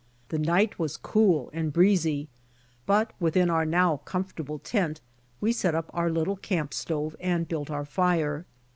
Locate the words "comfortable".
3.97-4.57